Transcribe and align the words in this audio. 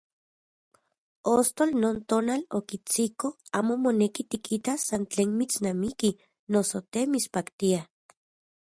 Ostotl 1.33 1.69
non 1.83 1.97
tonal 2.09 2.41
okitsiko 2.61 3.27
amo 3.59 3.73
moneki 3.85 4.21
tikitas 4.31 4.79
san 4.89 5.01
tlen 5.11 5.29
mitsnamiki 5.39 6.09
noso 6.51 6.77
te 6.91 6.99
mitspaktia. 7.13 7.79